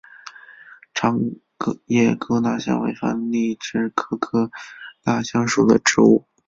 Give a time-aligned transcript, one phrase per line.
[0.95, 1.19] 长
[1.85, 4.49] 叶哥纳香为番荔枝科哥
[5.03, 6.27] 纳香属的植物。